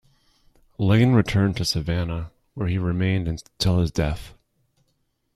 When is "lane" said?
0.79-1.11